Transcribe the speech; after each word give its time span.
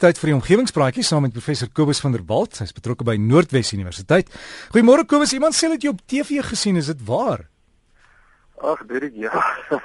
Tyd 0.00 0.16
vir 0.16 0.30
die 0.30 0.34
omgewingspraatjie 0.38 1.02
saam 1.04 1.26
met 1.26 1.34
professor 1.36 1.68
Kobus 1.76 1.98
van 2.00 2.14
der 2.14 2.22
Walt. 2.24 2.56
Hy's 2.56 2.70
betrokke 2.72 3.04
by 3.04 3.18
Noordwes 3.20 3.74
Universiteit. 3.76 4.30
Goeiemôre 4.72 5.04
Kobus, 5.04 5.34
iemand 5.36 5.52
sê 5.52 5.68
dat 5.68 5.84
jy 5.84 5.90
op 5.92 6.00
TV 6.08 6.40
gesien 6.40 6.80
is, 6.80 6.88
dit 6.88 7.02
waar? 7.04 7.42
Ag, 8.64 8.80
Dirk, 8.88 9.12
ja. 9.12 9.42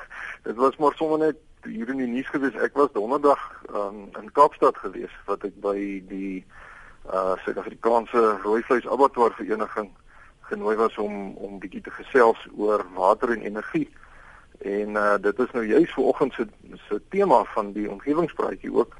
Dit 0.47 0.55
was 0.55 0.79
maar 0.79 0.95
sommer 0.95 1.19
net 1.19 1.67
hier 1.67 1.91
in 1.91 1.99
die 1.99 2.07
nuus 2.07 2.31
gewees. 2.31 2.55
Ek 2.63 2.79
was 2.79 2.95
donderdag 2.95 3.43
um, 3.67 4.05
in 4.15 4.31
Kaapstad 4.31 4.79
gewees 4.85 5.11
wat 5.27 5.43
ek 5.43 5.59
by 5.59 5.75
die 6.07 6.45
uh 7.11 7.35
Suid-Afrikaanse 7.43 8.23
Rooivleis 8.45 8.87
Abattoir 8.87 9.35
Vereniging 9.35 9.91
genooi 10.47 10.77
was 10.79 10.95
om 10.95 11.33
om 11.35 11.59
bietjie 11.59 11.83
te 11.89 11.91
gesels 11.99 12.39
oor 12.55 12.87
water 12.95 13.35
en 13.35 13.43
energie. 13.43 13.89
En 14.63 14.95
uh 14.95 15.17
dit 15.19 15.43
is 15.43 15.57
nou 15.59 15.65
juis 15.75 15.97
vanoggend 15.99 16.39
se 16.39 16.47
se 16.87 17.01
tema 17.11 17.43
van 17.51 17.75
die 17.75 17.89
omgewingspraatjie 17.91 18.71
ook 18.71 18.95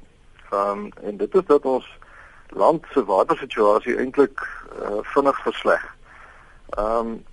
Um, 0.52 0.88
en 1.02 1.16
dit 1.16 1.34
is 1.34 1.46
dat 1.46 1.64
ons 1.64 1.98
land 2.48 2.84
se 2.90 3.04
watersituasie 3.04 3.96
eintlik 3.96 4.40
uh, 4.82 4.98
vinnig 5.02 5.42
versleg. 5.42 5.96
Ehm 6.68 7.06
um, 7.06 7.24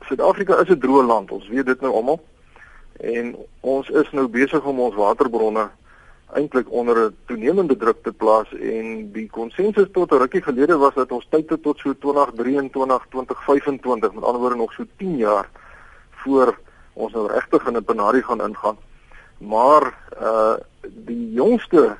Suid-Afrika 0.00 0.56
is 0.56 0.68
'n 0.68 0.80
droë 0.80 1.04
land, 1.06 1.30
ons 1.30 1.48
weet 1.48 1.66
dit 1.66 1.80
nou 1.80 1.92
almal. 1.92 2.20
En 3.00 3.36
ons 3.60 3.88
is 3.88 4.10
nou 4.10 4.28
besig 4.28 4.64
om 4.64 4.80
ons 4.80 4.94
waterbronne 4.94 5.70
eintlik 6.32 6.70
onder 6.70 6.96
'n 7.04 7.16
toenemende 7.26 7.76
druk 7.76 8.02
te 8.02 8.12
plaas 8.12 8.52
en 8.52 9.12
die 9.12 9.30
konsensus 9.30 9.88
tot 9.92 10.12
'n 10.12 10.18
rukkie 10.18 10.42
gelede 10.42 10.76
was 10.76 10.94
dat 10.94 11.12
ons 11.12 11.26
tyd 11.28 11.62
tot 11.62 11.78
so 11.78 11.94
2023 11.98 13.06
2025 13.08 14.12
met 14.12 14.24
ander 14.24 14.40
woorde 14.40 14.56
nog 14.56 14.72
so 14.72 14.84
10 14.96 15.16
jaar 15.16 15.48
voor 16.10 16.58
ons 16.92 17.12
nou 17.12 17.26
regtig 17.26 17.66
in 17.66 17.76
'n 17.76 17.84
penarie 17.84 18.22
gaan 18.22 18.42
ingaan. 18.42 18.76
Maar 19.38 19.94
uh 20.22 20.54
die 20.88 21.32
jongste 21.32 21.96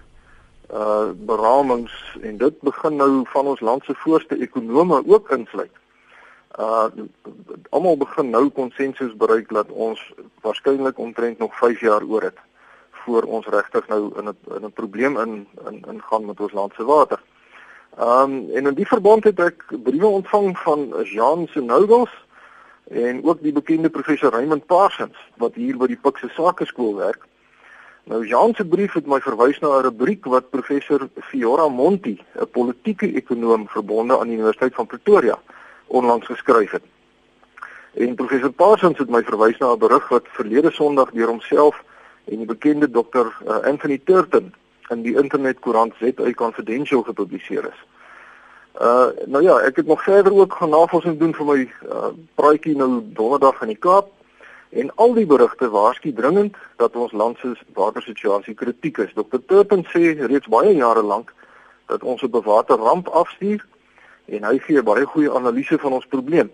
uh 0.72 1.10
beramings 1.14 2.18
en 2.22 2.36
dit 2.36 2.60
begin 2.60 2.96
nou 2.96 3.24
van 3.26 3.46
ons 3.46 3.60
land 3.60 3.84
se 3.84 3.94
voorste 3.94 4.38
ekonome 4.38 5.02
ook 5.06 5.30
insluit. 5.30 5.72
Uh 6.58 6.86
almal 7.70 7.96
begin 7.96 8.30
nou 8.30 8.48
konsensus 8.48 9.16
bereik 9.16 9.48
dat 9.48 9.70
ons 9.70 10.12
waarskynlik 10.40 10.98
omtrent 10.98 11.38
nog 11.38 11.56
5 11.58 11.80
jaar 11.80 12.02
oor 12.02 12.22
het 12.22 12.38
voor 12.90 13.22
ons 13.22 13.46
regtig 13.46 13.88
nou 13.88 14.12
in 14.18 14.28
'n 14.28 14.36
in 14.56 14.64
'n 14.64 14.72
probleem 14.72 15.18
in 15.18 15.46
in 15.68 15.84
ingaan 15.88 16.24
met 16.24 16.40
ons 16.40 16.52
land 16.52 16.72
se 16.74 16.84
water. 16.84 17.20
Um 17.98 18.50
en 18.54 18.66
in 18.66 18.74
die 18.74 18.86
verband 18.86 19.24
het 19.24 19.40
ek 19.40 19.64
briewe 19.82 20.06
ontvang 20.06 20.58
van 20.58 20.94
Jean 21.02 21.46
Senogos 21.46 22.10
en 22.88 23.24
ook 23.24 23.42
die 23.42 23.52
bekende 23.52 23.90
professor 23.90 24.30
Raymond 24.30 24.66
Parsons 24.66 25.16
wat 25.36 25.54
hier 25.54 25.76
by 25.76 25.86
die 25.86 25.98
Pikse 26.02 26.28
Sakeskool 26.28 26.94
werk. 26.94 27.26
Nou 28.10 28.26
Jean 28.26 28.54
se 28.54 28.64
brief 28.64 28.92
het 28.98 29.06
my 29.06 29.20
verwys 29.22 29.58
na 29.62 29.68
'n 29.78 29.82
rubriek 29.82 30.24
wat 30.24 30.50
professor 30.50 31.08
Fiora 31.28 31.68
Monti, 31.68 32.18
'n 32.34 32.50
politieke 32.50 33.12
ekonoom 33.14 33.68
verbonde 33.68 34.18
aan 34.18 34.26
die 34.26 34.36
Universiteit 34.36 34.74
van 34.74 34.86
Pretoria, 34.86 35.38
onlangs 35.86 36.26
geskryf 36.26 36.70
het. 36.70 36.82
En 37.94 38.14
professor 38.14 38.52
Parsons 38.52 38.98
het 38.98 39.08
my 39.08 39.22
verwys 39.22 39.58
na 39.58 39.72
'n 39.72 39.78
berig 39.78 40.08
wat 40.08 40.26
verlede 40.28 40.70
Sondag 40.70 41.10
deur 41.10 41.26
homself 41.28 41.84
en 42.24 42.36
die 42.36 42.46
bekende 42.46 42.90
dokter 42.90 43.36
uh, 43.46 43.56
Anthony 43.58 44.00
Turton 44.04 44.54
in 44.88 45.02
die 45.02 45.16
internetkoerant 45.16 45.94
ZA 45.98 46.32
Confidential 46.32 47.02
gepubliseer 47.02 47.64
is. 47.64 47.80
Uh 48.80 49.06
nou 49.26 49.42
ja, 49.42 49.58
ek 49.58 49.76
het 49.76 49.86
nog 49.86 50.02
verder 50.02 50.32
ook 50.32 50.54
gaan 50.54 50.70
navorsing 50.70 51.18
doen 51.18 51.34
vir 51.34 51.46
my 51.46 51.70
uh, 51.86 52.06
praatjie 52.34 52.76
nou 52.76 53.02
donderdag 53.02 53.60
in 53.62 53.68
die 53.68 53.78
Kaap 53.78 54.08
En 54.70 54.94
al 54.94 55.14
die 55.14 55.26
berigte 55.26 55.70
waarsku 55.70 56.12
dringend 56.12 56.56
dat 56.76 56.96
ons 56.96 57.12
land 57.12 57.38
se 57.38 57.56
watersituasie 57.74 58.54
kritiek 58.54 58.98
is. 58.98 59.12
Dr. 59.14 59.42
Turpin 59.46 59.82
sê 59.90 60.14
reeds 60.14 60.46
baie 60.46 60.74
jare 60.76 61.02
lank 61.02 61.34
dat 61.86 62.02
ons 62.02 62.22
'n 62.22 62.30
bewaterramp 62.30 63.08
afstuur 63.08 63.66
en 64.26 64.44
hy 64.44 64.58
gee 64.58 64.82
baie 64.82 65.04
goeie 65.04 65.34
analise 65.34 65.78
van 65.78 65.92
ons 65.92 66.06
probleem. 66.06 66.50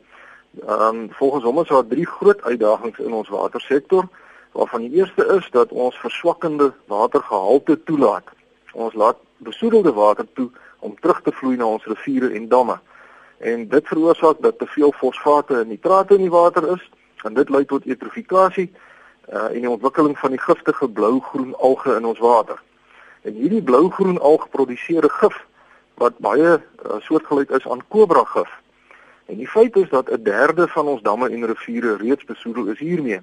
Ehm 0.66 0.80
um, 0.80 1.12
volgens 1.12 1.44
hom 1.44 1.60
is 1.60 1.68
daar 1.68 1.86
drie 1.86 2.06
groot 2.06 2.42
uitdagings 2.42 2.98
in 2.98 3.12
ons 3.12 3.28
watersektor 3.28 4.08
waarvan 4.52 4.80
die 4.80 4.96
eerste 4.96 5.26
is 5.36 5.50
dat 5.50 5.68
ons 5.70 5.96
verswakkende 5.96 6.72
watergehalte 6.86 7.82
toelaat. 7.82 8.24
Ons 8.72 8.94
laat 8.94 9.16
besoedelde 9.36 9.92
water 9.92 10.26
toe 10.32 10.50
om 10.78 11.00
terug 11.00 11.20
te 11.22 11.32
vloei 11.32 11.56
na 11.56 11.64
ons 11.64 11.84
riviere 11.84 12.32
en 12.32 12.48
damme. 12.48 12.80
En 13.38 13.68
dit 13.68 13.86
veroorsaak 13.86 14.36
dat 14.40 14.58
te 14.58 14.66
veel 14.66 14.92
fosfate 14.92 15.60
en 15.60 15.68
nitrate 15.68 16.14
in 16.14 16.20
die 16.20 16.30
water 16.30 16.72
is 16.72 16.90
en 17.26 17.34
dit 17.34 17.50
lei 17.50 17.64
tot 17.64 17.86
eutrofikasie 17.86 18.68
uh, 19.32 19.50
en 19.50 19.60
die 19.60 19.70
ontwikkeling 19.70 20.18
van 20.18 20.34
die 20.34 20.40
giftige 20.40 20.88
blou-groen 20.88 21.54
alge 21.56 21.96
in 21.96 22.06
ons 22.06 22.22
water. 22.22 22.60
En 23.26 23.34
hierdie 23.34 23.62
blou-groen 23.62 24.20
alg 24.20 24.48
produseer 24.50 25.04
'n 25.04 25.18
gif 25.20 25.44
wat 25.94 26.18
baie 26.18 26.52
uh, 26.56 27.00
soortgelyk 27.08 27.50
is 27.50 27.68
aan 27.68 27.82
kobra 27.88 28.24
gif. 28.24 28.50
En 29.26 29.36
die 29.36 29.48
feit 29.48 29.76
is 29.76 29.88
dat 29.88 30.10
'n 30.10 30.22
derde 30.22 30.68
van 30.68 30.86
ons 30.86 31.02
damme 31.02 31.30
en 31.30 31.46
riviere 31.46 31.96
reeds 31.96 32.24
besoedel 32.24 32.66
is 32.66 32.78
hiermee. 32.78 33.20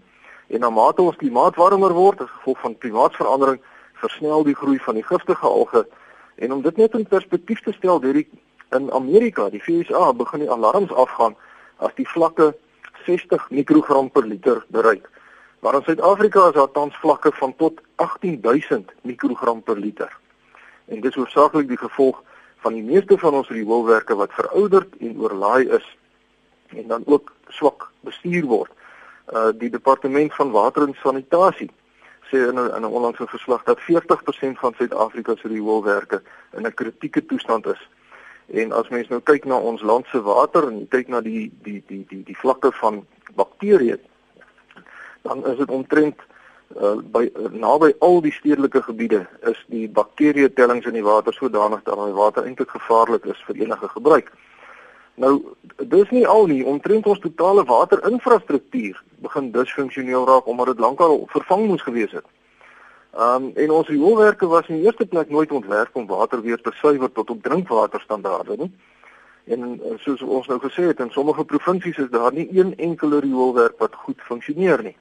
En 0.47 0.59
na 0.59 0.69
mate 0.69 1.01
ons 1.01 1.15
klimaat 1.15 1.55
warmer 1.55 1.93
word 1.93 2.21
as 2.21 2.29
gevolg 2.29 2.59
van 2.59 2.77
klimaatsverandering, 2.77 3.61
versnel 3.93 4.43
die 4.43 4.55
groei 4.55 4.79
van 4.79 4.93
die 4.93 5.03
giftige 5.03 5.47
alge. 5.47 5.87
En 6.35 6.53
om 6.53 6.61
dit 6.61 6.77
net 6.77 6.93
in 6.93 7.07
perspektief 7.07 7.61
te 7.61 7.71
stel, 7.71 7.99
deur 7.99 8.23
in 8.69 8.91
Amerika, 8.91 9.49
die 9.49 9.63
VSA, 9.63 10.13
begin 10.13 10.39
die 10.39 10.51
alarms 10.51 10.91
afgaan 10.91 11.35
as 11.77 11.93
die 11.95 12.07
vlakke 12.09 12.53
60 13.05 13.49
mikrogram 13.49 14.11
per 14.11 14.25
liter 14.27 14.65
bereik. 14.67 15.09
Maar 15.59 15.75
in 15.75 15.83
Suid-Afrika 15.83 16.47
is 16.47 16.53
daar 16.53 16.71
tans 16.71 16.95
vlakke 16.97 17.31
van 17.31 17.55
tot 17.55 17.81
18000 17.95 18.91
mikrogram 19.01 19.63
per 19.63 19.77
liter. 19.77 20.17
En 20.85 21.01
dis 21.01 21.15
hoofsaaklik 21.15 21.67
die 21.67 21.77
gevolg 21.77 22.23
van 22.63 22.73
die 22.73 22.83
meeste 22.83 23.17
van 23.17 23.33
ons 23.33 23.49
rioolwerke 23.49 24.15
wat 24.15 24.33
verouderd 24.33 24.97
en 24.99 25.19
oorlaai 25.19 25.69
is 25.69 25.87
en 26.75 26.87
dan 26.87 27.03
ook 27.05 27.31
swak 27.47 27.89
bestuur 27.99 28.45
word. 28.45 28.71
Uh 29.31 29.51
die 29.55 29.69
departement 29.69 30.35
van 30.35 30.51
water 30.51 30.87
en 30.87 30.95
sanitasie 30.99 31.71
sê 32.29 32.43
in 32.49 32.59
'n 32.59 32.75
in 32.75 32.83
'n 32.83 32.95
onlangse 32.97 33.27
verslag 33.27 33.63
dat 33.63 33.79
40% 33.79 34.59
van 34.59 34.73
Suid-Afrika 34.77 35.35
se 35.35 35.47
rioolwerke 35.47 36.21
in 36.57 36.65
'n 36.65 36.73
kritieke 36.73 37.25
toestand 37.25 37.65
is. 37.65 37.89
En 38.47 38.71
as 38.71 38.89
mens 38.89 39.07
nou 39.07 39.21
kyk 39.21 39.45
na 39.45 39.57
ons 39.57 39.81
land 39.81 40.05
se 40.11 40.21
water 40.21 40.67
en 40.67 40.87
kyk 40.87 41.07
na 41.07 41.21
die 41.21 41.51
die 41.63 41.83
die 41.87 42.05
die 42.09 42.23
die 42.23 42.37
vlakke 42.37 42.71
van 42.81 43.05
bakterieë 43.35 43.99
dan 45.23 45.45
is 45.47 45.57
dit 45.57 45.69
omtrent 45.71 46.19
uh, 46.81 46.99
by 47.15 47.29
naby 47.51 47.93
al 47.99 48.21
die 48.21 48.33
stedelike 48.35 48.81
gebiede 48.83 49.23
is 49.49 49.59
die 49.71 49.87
bakterieë 49.89 50.51
tellings 50.53 50.87
in 50.89 50.97
die 50.99 51.05
water 51.05 51.33
sodanig 51.33 51.83
dat 51.87 51.99
die 51.99 52.17
water 52.17 52.43
eintlik 52.43 52.75
gevaarlik 52.75 53.25
is 53.31 53.43
vir 53.47 53.63
enige 53.63 53.87
gebruik. 53.95 54.31
Nou 55.15 55.33
dis 55.77 56.09
nie 56.09 56.25
al 56.27 56.47
nie 56.51 56.63
omtrent 56.65 57.07
ons 57.07 57.21
totale 57.23 57.63
waterinfrastruktuur 57.69 58.99
begin 59.23 59.51
disfunksioneel 59.55 60.25
raak 60.27 60.47
omdat 60.47 60.73
dit 60.73 60.79
lankal 60.83 61.23
vervang 61.31 61.67
moes 61.67 61.85
gewees 61.85 62.11
het. 62.11 62.25
Um 63.19 63.51
en 63.55 63.71
ons 63.71 63.87
rioolwerke 63.87 64.47
was 64.47 64.67
in 64.67 64.75
die 64.75 64.85
eerste 64.85 65.05
plek 65.05 65.29
nooit 65.29 65.51
ontwerp 65.51 65.95
om 65.95 66.07
water 66.07 66.41
weer 66.41 66.61
te 66.61 66.71
suiwer 66.73 67.11
tot 67.11 67.29
op 67.29 67.43
drinkwaterstandaarde 67.43 68.55
nie. 68.57 68.71
En 69.45 69.81
eh, 69.83 69.97
soos 69.97 70.21
ons 70.21 70.47
nou 70.47 70.59
gesê 70.59 70.87
het, 70.87 70.99
in 70.99 71.11
sommige 71.11 71.45
provinsies 71.45 71.97
is 71.97 72.09
daar 72.09 72.33
nie 72.33 72.47
een 72.57 72.77
enkele 72.77 73.19
rioolwerk 73.19 73.77
wat 73.77 73.95
goed 73.95 74.21
funksioneer 74.21 74.83
nie. 74.83 74.95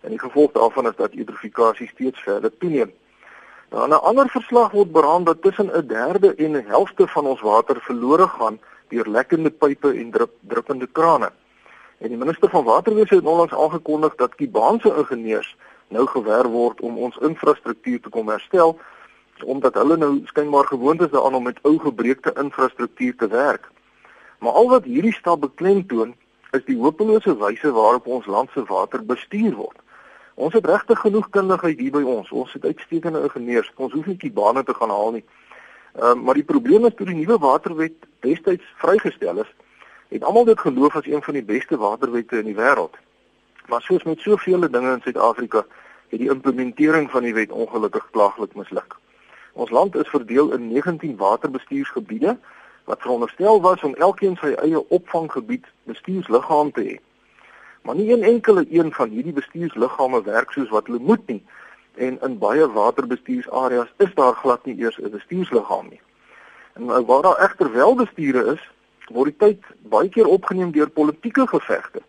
En 0.00 0.10
die 0.10 0.18
gevolg 0.18 0.52
daarvan 0.52 0.86
is 0.90 0.96
dat 0.96 1.14
eutrofikasie 1.14 1.88
steeds 1.88 2.20
verder 2.20 2.50
toeneem. 2.58 2.90
Nou, 3.70 3.88
'n 3.88 3.92
ander 3.92 4.28
verslag 4.28 4.70
word 4.70 4.92
beraam 4.92 5.24
dat 5.24 5.42
tussen 5.42 5.70
'n 5.76 5.86
derde 5.86 6.34
en 6.34 6.56
'n 6.56 6.64
helfte 6.66 7.06
van 7.06 7.26
ons 7.26 7.40
water 7.40 7.80
verlore 7.80 8.28
gaan 8.28 8.58
deur 8.88 9.08
lekkende 9.08 9.50
pipe 9.50 9.92
en 9.92 10.10
drup, 10.10 10.30
druppende 10.40 10.86
krane. 10.86 11.32
En 11.98 12.08
die 12.08 12.16
minister 12.16 12.48
van 12.48 12.64
Waterwese 12.64 13.14
het 13.14 13.24
onlangs 13.24 13.54
aangekondig 13.54 14.14
dat 14.14 14.34
Kubaanse 14.34 14.94
ingenieurs 14.96 15.56
nou 15.92 16.06
gewer 16.10 16.48
word 16.48 16.80
om 16.80 16.98
ons 16.98 17.18
infrastruktuur 17.28 18.00
te 18.00 18.12
kom 18.12 18.32
herstel 18.32 18.76
omdat 19.42 19.74
hulle 19.74 19.96
nou 19.98 20.20
skynbaar 20.30 20.68
gewoond 20.70 21.00
is 21.02 21.10
daaraan 21.10 21.34
om 21.34 21.48
met 21.50 21.58
ou 21.66 21.78
gebreekte 21.82 22.30
infrastruktuur 22.38 23.16
te 23.16 23.26
werk. 23.28 23.64
Maar 24.38 24.52
al 24.52 24.68
wat 24.68 24.84
hierdie 24.84 25.14
stap 25.14 25.40
beklemtoon 25.40 26.14
is 26.52 26.64
die 26.64 26.76
hopelose 26.78 27.34
wyse 27.38 27.72
waarop 27.72 28.06
ons 28.06 28.26
land 28.26 28.50
se 28.54 28.62
water 28.68 29.02
bestuur 29.06 29.54
word. 29.54 29.78
Ons 30.34 30.54
het 30.54 30.66
regtig 30.66 31.00
genoeg 31.00 31.28
kundigheid 31.30 31.78
hier 31.78 31.92
by 31.92 32.02
ons. 32.02 32.30
Ons 32.30 32.52
het 32.56 32.64
uitstekende 32.64 33.22
ingenieurs. 33.22 33.72
Ons 33.76 33.92
hoef 33.92 34.06
nie 34.06 34.16
die 34.20 34.32
bane 34.32 34.62
te 34.64 34.74
gaan 34.74 34.90
haal 34.90 35.18
nie. 35.18 35.24
Ehm 35.92 36.18
uh, 36.18 36.24
maar 36.24 36.38
die 36.38 36.48
probleem 36.48 36.86
is 36.88 36.94
toe 36.96 37.06
die 37.06 37.18
nuwe 37.18 37.38
waterwet 37.38 38.06
destyds 38.24 38.64
vrygestel 38.80 39.42
is, 39.44 39.50
het 40.08 40.24
almal 40.24 40.44
dit 40.44 40.60
geloof 40.60 40.96
as 40.96 41.06
een 41.06 41.22
van 41.22 41.34
die 41.34 41.44
beste 41.44 41.76
waterwette 41.76 42.38
in 42.38 42.48
die 42.48 42.56
wêreld. 42.56 42.96
Maar 43.68 43.82
soos 43.82 44.02
met 44.08 44.20
soveel 44.20 44.70
dinge 44.70 44.92
in 44.92 45.00
Suid-Afrika, 45.04 45.64
het 46.12 46.20
die 46.20 46.30
implementering 46.30 47.08
van 47.10 47.24
die 47.26 47.34
wet 47.34 47.52
ongelukkig 47.52 48.10
plaaglik 48.14 48.54
misluk. 48.54 48.98
Ons 49.52 49.72
land 49.72 49.96
is 49.96 50.12
verdeel 50.12 50.52
in 50.52 50.68
19 50.72 51.16
waterbestuursgebiede 51.16 52.36
wat 52.84 53.00
veronderstel 53.00 53.60
was 53.64 53.82
om 53.82 53.94
elkeen 53.94 54.36
sy 54.40 54.52
eie 54.60 54.80
opvanggebied 54.88 55.66
bestuursliggaam 55.90 56.72
te 56.76 56.84
hê. 56.86 56.96
Maar 57.82 57.98
nie 57.98 58.12
een 58.12 58.22
enkele 58.22 58.66
een 58.70 58.92
van 58.92 59.10
hierdie 59.10 59.34
bestuursliggame 59.34 60.22
werk 60.28 60.52
soos 60.52 60.70
wat 60.70 60.86
hulle 60.86 61.02
moet 61.02 61.26
nie. 61.26 61.42
en 61.94 62.18
in 62.20 62.38
baie 62.38 62.66
waterbestuursareas 62.72 63.92
is 63.96 64.14
daar 64.14 64.34
glad 64.34 64.64
nie 64.64 64.76
eers 64.78 64.98
'n 64.98 65.10
bestuursliggaam 65.10 65.88
nie. 65.88 66.00
En 66.72 66.84
nou 66.84 67.04
waar 67.04 67.22
daar 67.22 67.38
egter 67.38 67.72
wel 67.72 67.94
bestuure 67.94 68.52
is, 68.52 68.70
word 69.08 69.24
die 69.24 69.36
tyd 69.46 69.64
baie 69.82 70.08
keer 70.08 70.26
opgeneem 70.26 70.70
deur 70.70 70.90
politieke 70.90 71.46
gevegte. 71.46 72.02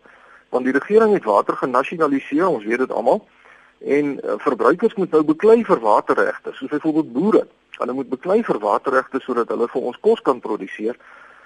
Want 0.49 0.63
die 0.63 0.73
regering 0.73 1.13
het 1.13 1.23
water 1.23 1.55
genasionaliseer, 1.55 2.47
ons 2.47 2.63
weet 2.63 2.77
dit 2.77 2.91
almal. 2.91 3.27
En 3.83 4.13
uh, 4.15 4.33
verbruikers 4.37 4.93
moet 4.95 5.11
nou 5.11 5.23
beklei 5.23 5.63
vir 5.67 5.79
waterregte, 5.79 6.53
soos 6.53 6.69
byvoorbeeld 6.71 7.13
boere. 7.13 7.47
Hulle 7.77 7.93
moet 7.93 8.09
beklei 8.09 8.43
vir 8.43 8.59
waterregte 8.59 9.19
sodat 9.19 9.49
hulle 9.51 9.67
vir 9.67 9.81
ons 9.81 9.99
kos 9.99 10.21
kan 10.21 10.39
produseer. 10.39 10.95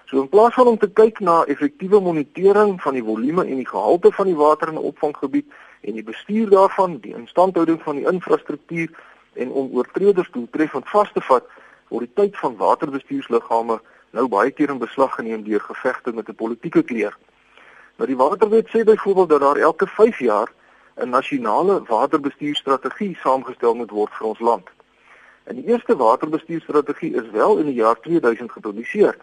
So 0.07 0.21
in 0.21 0.29
plaas 0.29 0.53
van 0.53 0.67
om 0.67 0.77
te 0.77 0.87
kyk 0.87 1.19
na 1.19 1.43
effektiewe 1.49 1.99
monitering 1.99 2.77
van 2.81 2.93
die 2.93 3.03
volume 3.03 3.43
en 3.43 3.57
die 3.59 3.67
gehalte 3.67 4.11
van 4.11 4.29
die 4.29 4.37
water 4.37 4.69
in 4.69 4.77
'n 4.79 4.89
opvanggebied 4.91 5.47
en 5.81 5.93
die 5.93 6.03
bestuur 6.03 6.49
daarvan, 6.49 6.99
die 7.01 7.15
instandhouding 7.15 7.81
van 7.81 7.95
die 7.95 8.07
infrastruktuur 8.07 8.89
en 9.33 9.51
om 9.51 9.73
oortreders 9.73 10.29
doeltreffend 10.31 10.89
vas 10.89 11.11
te 11.13 11.21
vat, 11.21 11.43
word 11.89 12.05
die 12.05 12.15
tyd 12.21 12.37
van 12.37 12.55
waterbestuursliggame 12.55 13.79
nou 14.11 14.27
baie 14.27 14.51
keer 14.51 14.69
in 14.69 14.79
beslag 14.79 15.15
geneem 15.15 15.43
deur 15.43 15.59
gevegte 15.59 16.13
met 16.13 16.29
'n 16.29 16.35
politieke 16.35 16.83
kleur. 16.83 17.17
Nou 17.97 18.07
die 18.07 18.17
waterwet 18.17 18.67
sê 18.67 18.83
byvoorbeeld 18.83 19.29
dat 19.29 19.41
daar 19.41 19.57
elke 19.57 19.87
5 19.87 20.19
jaar 20.19 20.49
'n 20.97 21.09
nasionale 21.09 21.83
waterbestuurstrategie 21.87 23.17
saamgestel 23.21 23.75
moet 23.75 23.91
word 23.91 24.13
vir 24.13 24.27
ons 24.27 24.39
land. 24.39 24.69
En 25.43 25.55
die 25.55 25.65
eerste 25.65 25.95
waterbestuurstrategie 25.95 27.13
is 27.15 27.29
wel 27.31 27.57
in 27.57 27.65
die 27.65 27.79
jaar 27.79 27.99
2000 27.99 28.51
gepubliseer. 28.51 29.17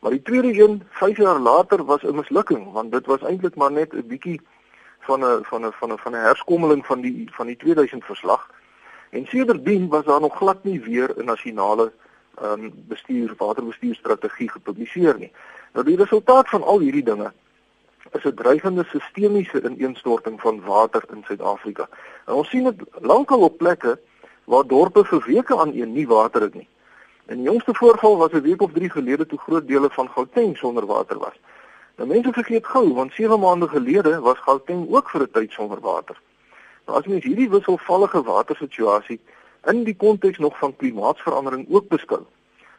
Maar 0.00 0.10
die 0.10 0.22
tweede 0.22 0.62
een 0.62 0.82
5 0.88 1.16
jaar 1.16 1.38
later 1.38 1.84
was 1.84 2.02
'n 2.02 2.14
mislukking 2.14 2.72
want 2.72 2.92
dit 2.92 3.06
was 3.06 3.22
eintlik 3.22 3.56
maar 3.56 3.72
net 3.72 3.94
'n 3.94 4.06
bietjie 4.06 4.40
van 5.00 5.24
'n 5.24 5.44
van 5.44 5.66
'n 5.66 5.72
van 5.72 5.92
'n 5.92 5.98
van 5.98 6.12
'n 6.12 6.26
herskommeling 6.28 6.86
van 6.86 7.00
die 7.00 7.28
van 7.32 7.46
die 7.46 7.56
2000 7.56 8.04
verslag. 8.04 8.50
En 9.10 9.26
sedertdien 9.26 9.88
was 9.88 10.04
daar 10.04 10.20
nog 10.20 10.36
glad 10.36 10.64
nie 10.64 10.80
weer 10.80 11.14
'n 11.16 11.24
nasionale 11.24 11.92
ehm 12.34 12.52
um, 12.52 12.72
bestuur 12.74 13.34
waterbestuurstrategie 13.36 14.50
gepubliseer 14.50 15.18
nie. 15.18 15.32
Nou 15.72 15.84
die 15.84 15.96
resultaat 15.96 16.48
van 16.48 16.62
al 16.62 16.78
hierdie 16.78 17.04
dinge 17.04 17.32
is 18.12 18.24
'n 18.24 18.34
dreigende 18.34 18.84
sistemiese 18.84 19.62
ineenstorting 19.62 20.40
van 20.40 20.60
water 20.60 21.02
in 21.12 21.22
Suid-Afrika. 21.26 21.88
En 22.26 22.34
ons 22.34 22.48
sien 22.48 22.64
dit 22.64 22.80
lankal 23.00 23.40
op 23.40 23.58
plekke 23.58 23.98
waar 24.44 24.66
dorpe 24.66 25.04
vir 25.04 25.22
weke 25.26 25.56
aan 25.56 25.74
een 25.74 25.92
nie 25.92 26.06
water 26.06 26.40
het 26.40 26.54
nie. 26.54 26.68
En 27.26 27.36
die 27.36 27.44
jongste 27.44 27.74
voorval 27.74 28.16
was 28.16 28.32
'n 28.32 28.40
week 28.40 28.62
of 28.62 28.72
3 28.72 28.90
gelede 28.90 29.26
toe 29.26 29.38
groot 29.38 29.68
dele 29.68 29.90
van 29.90 30.08
Gauteng 30.08 30.56
sonder 30.56 30.86
water 30.86 31.18
was. 31.18 31.40
Nou 31.96 32.08
mense 32.08 32.32
vergeet 32.32 32.66
gou 32.66 32.94
want 32.94 33.12
7 33.12 33.40
maande 33.40 33.68
gelede 33.68 34.20
was 34.20 34.38
Gauteng 34.38 34.94
ook 34.94 35.10
vir 35.10 35.20
'n 35.20 35.30
tyd 35.32 35.52
sonder 35.52 35.80
water. 35.80 36.20
Nou 36.86 36.98
as 36.98 37.06
mens 37.06 37.24
hierdie 37.24 37.50
wisselvallige 37.50 38.22
watersituasie 38.22 39.20
in 39.64 39.84
die 39.84 39.96
konteks 39.96 40.38
nog 40.38 40.58
van 40.58 40.76
klimaatsverandering 40.76 41.66
ook 41.70 41.88
beskou, 41.88 42.22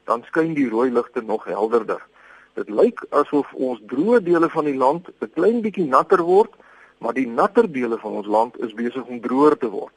dan 0.03 0.24
skyn 0.24 0.53
die 0.53 0.69
rooi 0.69 0.91
ligte 0.91 1.21
nog 1.21 1.44
helderder. 1.44 2.06
Dit 2.57 2.69
lyk 2.74 3.04
asof 3.13 3.51
ons 3.54 3.81
droë 3.86 4.24
dele 4.25 4.48
van 4.50 4.65
die 4.65 4.77
land 4.77 5.09
'n 5.21 5.30
klein 5.38 5.62
bietjie 5.62 5.86
natter 5.86 6.21
word, 6.25 6.54
maar 6.98 7.13
die 7.13 7.27
natter 7.27 7.68
dele 7.71 7.98
van 8.01 8.12
ons 8.21 8.27
land 8.27 8.57
is 8.65 8.74
besig 8.74 9.06
om 9.06 9.21
droër 9.21 9.57
te 9.57 9.69
word. 9.69 9.94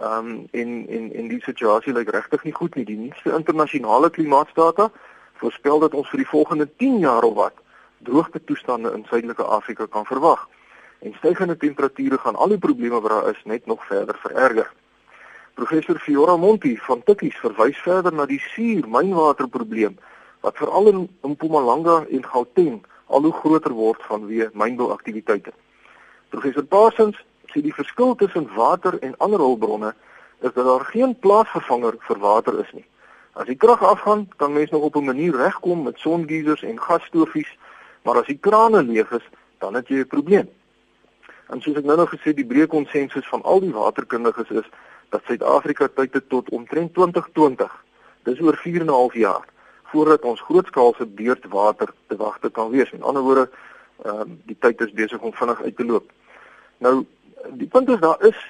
Ehm 0.00 0.28
um, 0.28 0.48
en 0.50 0.70
en 0.96 1.12
en 1.14 1.28
die 1.28 1.40
situasie 1.40 1.92
lyk 1.92 2.10
regtig 2.10 2.44
nie 2.44 2.52
goed 2.52 2.74
nie. 2.74 2.84
Die 2.84 2.98
nuutste 2.98 3.32
internasionale 3.32 4.10
klimaatsdata 4.10 4.90
voorspel 5.40 5.78
dat 5.78 5.94
ons 5.94 6.08
vir 6.08 6.18
die 6.18 6.32
volgende 6.34 6.68
10 6.76 6.98
jaar 6.98 7.24
of 7.24 7.34
wat 7.34 7.56
droogte 7.98 8.44
toestande 8.44 8.92
in 8.92 9.04
Suidelike 9.08 9.44
Afrika 9.44 9.86
kan 9.86 10.04
verwag. 10.06 10.48
En 10.98 11.14
stygende 11.14 11.56
temperature 11.56 12.18
gaan 12.18 12.36
al 12.36 12.48
die 12.48 12.58
probleme 12.58 13.00
wat 13.00 13.10
daar 13.10 13.30
is 13.30 13.44
net 13.44 13.66
nog 13.66 13.86
verder 13.86 14.16
vererger. 14.18 14.72
Professor 15.54 15.98
Fiora 15.98 16.36
Monti 16.36 16.76
van 16.78 17.02
Tikkies 17.02 17.36
verwys 17.36 17.78
verder 17.78 18.12
na 18.12 18.26
die 18.26 18.42
suur 18.52 18.88
mynwaterprobleem 18.88 19.96
wat 20.44 20.56
veral 20.60 20.88
in 20.88 21.08
Mpumalanga 21.22 22.04
en 22.10 22.24
Gauteng 22.24 22.82
al 23.06 23.22
hoe 23.24 23.32
groter 23.32 23.72
word 23.72 24.02
vanweë 24.04 24.50
mynbouaktiwiteite. 24.52 25.52
Professor 26.28 26.66
Parsons 26.68 27.16
sê 27.52 27.62
die 27.64 27.72
verskil 27.72 28.12
tussen 28.20 28.50
water 28.56 28.98
en 29.00 29.14
ander 29.24 29.40
hulpbronne 29.40 29.94
is 30.44 30.52
dat 30.52 30.66
daar 30.68 30.84
geen 30.90 31.14
plaasvervanger 31.24 31.96
vir 32.08 32.20
water 32.20 32.58
is 32.60 32.72
nie. 32.76 32.84
As 33.32 33.48
die 33.48 33.56
krag 33.56 33.80
afgaan, 33.82 34.26
kan 34.36 34.52
mens 34.52 34.70
nog 34.70 34.84
op 34.90 34.96
'n 34.96 35.04
manier 35.04 35.36
regkom 35.36 35.82
met 35.82 35.98
songeisers 35.98 36.62
en 36.62 36.80
gasstofies, 36.80 37.56
maar 38.02 38.20
as 38.20 38.26
die 38.26 38.38
krane 38.38 38.82
leeg 38.82 39.10
is, 39.10 39.26
dan 39.58 39.74
het 39.74 39.88
jy 39.88 40.04
'n 40.04 40.06
probleem. 40.06 40.48
En 41.48 41.60
soos 41.60 41.76
ek 41.76 41.84
nou 41.84 41.96
nog 41.96 42.10
gesê, 42.10 42.34
die 42.34 42.46
breë 42.46 42.66
konsensus 42.66 43.28
van 43.28 43.42
al 43.42 43.60
die 43.60 43.72
waterkundiges 43.72 44.50
is 44.50 44.68
dat 45.08 45.22
Suid-Afrika 45.24 45.88
tyd 45.94 46.12
het 46.12 46.28
tot 46.28 46.50
omtrent 46.50 46.94
2020, 46.94 47.84
dis 48.22 48.40
oor 48.40 48.56
4 48.56 48.80
en 48.80 48.86
'n 48.86 48.98
half 49.00 49.14
jaar, 49.14 49.44
voordat 49.94 50.26
ons 50.26 50.40
grootskaalse 50.40 51.06
beurtwater 51.06 51.92
te 52.06 52.16
wagte 52.16 52.50
kan 52.50 52.70
wees. 52.70 52.90
In 52.90 53.02
ander 53.02 53.22
woorde, 53.22 53.50
ehm 54.02 54.20
uh, 54.20 54.36
die 54.50 54.56
tyd 54.58 54.80
is 54.80 54.92
besig 54.92 55.22
om 55.22 55.32
vinnig 55.32 55.62
uit 55.62 55.76
te 55.76 55.86
loop. 55.86 56.10
Nou 56.78 57.04
die 57.60 57.68
punt 57.68 57.88
is 57.88 58.00
daar 58.02 58.24
is 58.26 58.40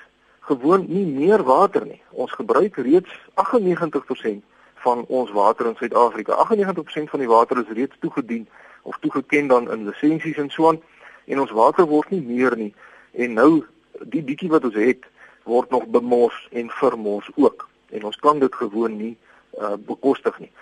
gewoon 0.49 0.87
nie 0.88 1.05
meer 1.06 1.43
water 1.44 1.85
nie. 1.87 2.00
Ons 2.11 2.32
gebruik 2.32 2.76
reeds 2.76 3.12
98% 3.35 4.41
van 4.87 5.05
ons 5.08 5.32
water 5.32 5.67
in 5.67 5.76
Suid-Afrika. 5.76 6.37
98% 6.49 7.12
van 7.12 7.20
die 7.25 7.29
water 7.29 7.61
is 7.61 7.76
reeds 7.76 7.96
toegedien 8.00 8.49
of 8.82 8.99
toegeken 9.00 9.46
dan 9.52 9.70
in 9.73 9.85
lisensies 9.88 10.41
en 10.41 10.50
so 10.50 10.69
aan 10.69 10.81
en 11.25 11.41
ons 11.41 11.56
water 11.56 11.87
word 11.88 12.11
nie 12.11 12.23
meer 12.23 12.56
nie. 12.56 12.73
En 13.12 13.32
nou 13.32 13.64
die 14.00 14.23
bietjie 14.23 14.52
wat 14.52 14.64
ons 14.64 14.81
het 14.81 15.05
word 15.44 15.70
nog 15.70 15.87
bemors 15.93 16.49
en 16.52 16.70
vermors 16.81 17.29
ook. 17.35 17.69
En 17.93 18.05
ons 18.05 18.17
kan 18.17 18.38
dit 18.38 18.55
gewoon 18.55 18.96
nie 18.96 19.17
uh, 19.58 19.76
bekostig 19.87 20.38
nie. 20.38 20.52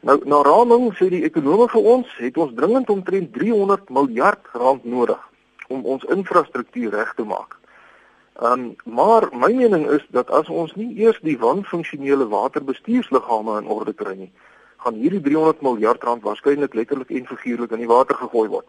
Nou 0.00 0.16
na 0.24 0.40
raming 0.40 0.86
sê 0.96 1.10
die 1.12 1.26
ekonome 1.28 1.66
vir 1.68 1.86
ons 1.94 2.12
het 2.16 2.38
ons 2.40 2.52
dringend 2.56 2.88
omtrent 2.92 3.34
300 3.36 3.90
miljard 3.92 4.46
rand 4.56 4.84
nodig 4.88 5.20
om 5.68 5.82
ons 5.84 6.06
infrastruktuur 6.08 6.94
reg 6.96 7.10
te 7.18 7.26
maak. 7.28 7.58
Um, 8.40 8.70
maar 8.88 9.28
my 9.36 9.50
mening 9.52 9.84
is 9.92 10.06
dat 10.16 10.32
as 10.32 10.48
ons 10.48 10.72
nie 10.80 10.88
eers 11.02 11.20
die 11.20 11.36
wanfunksionele 11.38 12.30
waterbestuursliggame 12.32 13.58
in 13.60 13.68
orde 13.68 13.92
kry 13.92 14.16
nie, 14.22 14.30
gaan 14.80 14.96
hierdie 14.96 15.20
300 15.28 15.60
miljard 15.68 16.08
rand 16.08 16.24
waarskynlik 16.24 16.74
letterlik 16.74 17.12
en 17.12 17.28
figuurlik 17.28 17.76
in 17.76 17.84
die 17.84 17.92
water 17.92 18.16
gegooi 18.16 18.48
word. 18.48 18.68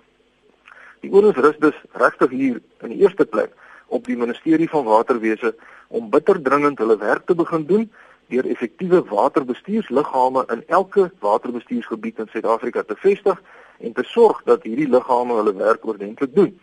Die 1.00 1.14
oorens 1.16 1.40
rus 1.40 1.56
dus 1.64 1.80
regtig 1.96 2.36
hier 2.36 2.60
in 2.84 2.92
die 2.92 3.00
eerste 3.06 3.26
plek 3.26 3.56
op 3.88 4.04
die 4.04 4.20
ministerie 4.20 4.68
van 4.70 4.84
waterwese 4.84 5.56
om 5.88 6.12
bitter 6.12 6.44
dringend 6.44 6.84
hulle 6.84 7.00
werk 7.00 7.24
te 7.26 7.36
begin 7.40 7.64
doen 7.72 7.88
deur 8.32 8.48
effektiewe 8.50 9.04
waterbestuursliggame 9.10 10.44
in 10.56 10.64
elke 10.68 11.12
waterbestuursgebied 11.20 12.20
in 12.24 12.30
Suid-Afrika 12.32 12.84
te 12.88 12.96
vestig 12.96 13.42
en 13.80 13.94
te 13.94 14.04
sorg 14.08 14.42
dat 14.48 14.64
hierdie 14.64 14.90
liggame 14.90 15.36
hulle 15.40 15.54
werk 15.58 15.86
ordentlik 15.86 16.36
doen. 16.36 16.54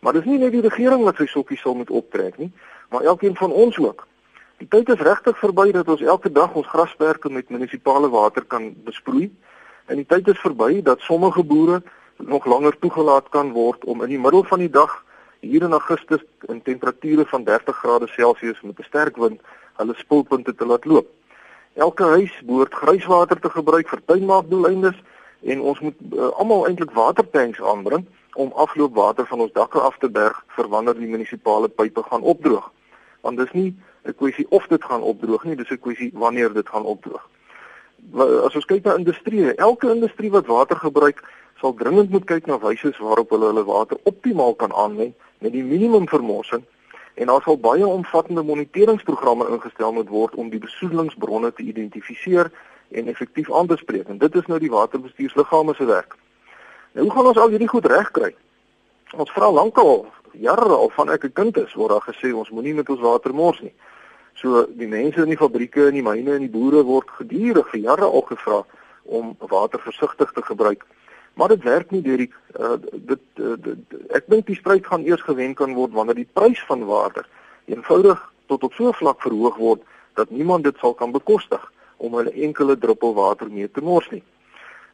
Maar 0.00 0.16
dis 0.18 0.26
nie 0.26 0.38
net 0.38 0.54
die 0.54 0.64
regering 0.64 1.04
wat 1.06 1.20
sy 1.20 1.28
sokkies 1.30 1.60
sal 1.62 1.76
moet 1.78 1.90
optrek 1.90 2.38
nie, 2.40 2.50
maar 2.90 3.04
elkeen 3.12 3.36
van 3.38 3.52
ons 3.52 3.78
ook. 3.78 4.06
Die 4.62 4.68
tyd 4.70 4.90
is 4.94 5.02
regtig 5.02 5.38
verby 5.38 5.70
dat 5.74 5.88
ons 5.90 6.02
elke 6.02 6.30
dag 6.32 6.54
ons 6.58 6.68
grasperke 6.70 7.30
met 7.30 7.50
munisipale 7.50 8.10
water 8.10 8.44
kan 8.46 8.70
besproei. 8.86 9.28
En 9.90 9.98
die 9.98 10.06
tyd 10.06 10.28
is 10.30 10.42
verby 10.42 10.82
dat 10.86 11.02
sommige 11.02 11.42
boere 11.42 11.82
nog 12.16 12.46
langer 12.46 12.78
toegelaat 12.78 13.28
kan 13.34 13.50
word 13.52 13.84
om 13.84 14.02
in 14.02 14.14
die 14.14 14.20
middel 14.22 14.44
van 14.46 14.62
die 14.62 14.70
dag 14.70 15.00
hier 15.42 15.62
in 15.66 15.74
Augustus 15.74 16.22
in 16.46 16.62
temperature 16.62 17.26
van 17.26 17.44
30 17.44 17.76
grade 17.76 18.06
Celsius 18.06 18.60
met 18.62 18.78
'n 18.78 18.86
sterk 18.86 19.16
wind 19.16 19.40
hulle 19.80 19.94
spulpunte 19.94 20.54
te 20.54 20.66
laat 20.66 20.84
loop. 20.84 21.08
Elke 21.74 22.04
huis 22.04 22.32
behoort 22.44 22.74
grijswater 22.74 23.40
te 23.40 23.50
gebruik 23.50 23.88
vir 23.88 24.02
tuinmaakdoeleindes 24.04 24.98
en 25.42 25.60
ons 25.60 25.80
moet 25.80 25.96
uh, 26.12 26.28
almal 26.38 26.66
eintlik 26.68 26.92
watertanks 26.96 27.62
aanbring 27.62 28.06
om 28.34 28.52
afloopwater 28.52 29.26
van 29.26 29.40
ons 29.40 29.52
dakke 29.52 29.80
af 29.80 29.96
te 29.98 30.10
berg 30.10 30.44
vir 30.56 30.68
wanneer 30.68 30.96
die 30.96 31.08
munisipale 31.08 31.68
pipe 31.68 32.02
gaan 32.02 32.22
opdroog. 32.22 32.70
Want 33.20 33.36
dis 33.38 33.52
nie 33.52 33.76
'n 34.04 34.14
kwessie 34.14 34.46
of 34.50 34.66
dit 34.66 34.84
gaan 34.84 35.02
opdroog 35.02 35.44
nie, 35.44 35.56
dis 35.56 35.70
'n 35.70 35.80
kwessie 35.80 36.10
wanneer 36.14 36.52
dit 36.52 36.68
gaan 36.68 36.84
opdroog. 36.84 37.28
As 38.46 38.54
ons 38.54 38.64
kyk 38.64 38.84
na 38.84 38.94
industrie, 38.94 39.54
elke 39.54 39.90
industrie 39.90 40.30
wat 40.30 40.46
water 40.46 40.76
gebruik, 40.76 41.22
sal 41.60 41.74
dringend 41.74 42.10
moet 42.10 42.24
kyk 42.24 42.46
na 42.46 42.58
wyse 42.58 42.94
waarop 42.98 43.30
hulle 43.30 43.46
hulle 43.46 43.64
water 43.64 43.98
optimaal 44.02 44.54
kan 44.54 44.72
aanwend 44.72 45.14
met 45.38 45.52
die 45.52 45.64
minimum 45.64 46.08
vermorsing 46.08 46.64
en 47.14 47.26
daar 47.26 47.42
sal 47.42 47.58
baie 47.58 47.86
omvattende 47.86 48.42
moniteringsprogramme 48.42 49.48
ingestel 49.48 49.92
moet 49.92 50.08
word 50.08 50.34
om 50.34 50.50
die 50.50 50.62
besoedelingsbronne 50.62 51.52
te 51.52 51.62
identifiseer 51.62 52.50
en 52.90 53.08
effektief 53.08 53.52
aan 53.52 53.66
te 53.66 53.76
spreek. 53.76 54.08
En 54.08 54.18
dit 54.18 54.34
is 54.34 54.46
nou 54.46 54.58
die 54.58 54.70
waterbestuursliggame 54.70 55.74
se 55.74 55.84
werk. 55.84 56.16
Nou, 56.92 57.06
hoe 57.06 57.14
gaan 57.14 57.26
ons 57.26 57.38
al 57.38 57.48
hierdie 57.48 57.68
goed 57.68 57.86
regkry? 57.86 58.34
Ons 59.12 59.32
vra 59.32 59.50
lankal, 59.52 60.06
jare 60.32 60.68
al 60.76 60.90
van 60.96 61.10
ek 61.10 61.24
'n 61.24 61.32
kind 61.32 61.56
is, 61.56 61.74
word 61.74 61.90
daar 61.90 62.14
gesê 62.14 62.32
ons 62.34 62.50
moenie 62.50 62.74
met 62.74 62.88
ons 62.88 63.00
water 63.00 63.34
mors 63.34 63.60
nie. 63.60 63.74
So 64.34 64.66
die 64.66 64.88
mense 64.88 65.22
in 65.22 65.28
die 65.28 65.36
fabrieke 65.36 65.86
en 65.86 65.94
die 65.94 66.02
myne 66.02 66.34
en 66.34 66.40
die 66.46 66.50
boere 66.50 66.82
word 66.82 67.10
gedurig 67.10 67.68
vir 67.68 67.80
jare 67.80 68.04
al 68.04 68.22
gevra 68.22 68.64
om 69.02 69.36
water 69.38 69.80
versigtig 69.80 70.32
te 70.32 70.42
gebruik. 70.42 70.86
Maar 71.34 71.48
dit 71.48 71.62
werk 71.62 71.90
nie 71.90 72.02
deur 72.02 72.16
die 72.16 72.32
uh, 72.60 72.76
dit, 72.92 73.20
uh, 73.40 73.54
dit 73.58 74.12
ek 74.12 74.28
dink 74.28 74.46
die 74.46 74.58
stryd 74.58 74.86
gaan 74.86 75.06
eers 75.08 75.22
gewen 75.24 75.54
kan 75.54 75.74
word 75.74 75.92
wanneer 75.96 76.18
die 76.20 76.28
prys 76.32 76.60
van 76.68 76.84
water 76.84 77.28
eenvoudig 77.64 78.20
tot 78.46 78.62
op 78.62 78.72
so 78.72 78.88
'n 78.88 79.00
vlak 79.00 79.20
verhoog 79.20 79.56
word 79.56 79.80
dat 80.14 80.30
niemand 80.30 80.64
dit 80.64 80.76
sal 80.78 80.94
kan 80.94 81.12
bekostig 81.12 81.72
om 81.96 82.14
hulle 82.14 82.32
enkele 82.32 82.78
druppel 82.78 83.14
water 83.14 83.50
mee 83.50 83.70
te 83.70 83.80
mors 83.80 84.10
nie. 84.10 84.22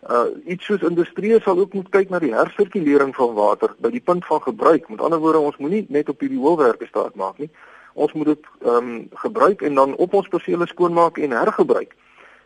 Uh 0.08 0.26
iets 0.46 0.64
soos 0.64 0.82
industrie 0.86 1.40
sal 1.40 1.58
ook 1.58 1.72
moet 1.74 1.88
kyk 1.90 2.10
na 2.10 2.18
die 2.18 2.34
hersirkulering 2.34 3.14
van 3.16 3.34
water 3.34 3.74
by 3.78 3.90
die 3.90 4.04
punt 4.04 4.26
van 4.26 4.42
gebruik. 4.42 4.88
Met 4.88 5.00
ander 5.00 5.18
woorde, 5.18 5.38
ons 5.38 5.56
moenie 5.56 5.86
net 5.88 6.08
op 6.08 6.20
hierdie 6.20 6.38
hoëwerke 6.38 6.86
staat 6.86 7.14
maak 7.14 7.38
nie. 7.38 7.50
Ons 7.94 8.12
moet 8.12 8.26
dit 8.26 8.44
ehm 8.62 8.76
um, 8.76 9.08
gebruik 9.24 9.62
en 9.62 9.74
dan 9.74 9.96
op 9.96 10.14
ons 10.14 10.28
persele 10.28 10.66
skoonmaak 10.66 11.18
en 11.18 11.34
hergebruik. 11.34 11.96